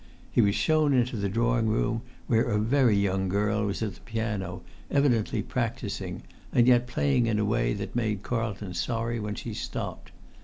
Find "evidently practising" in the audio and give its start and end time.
4.89-6.23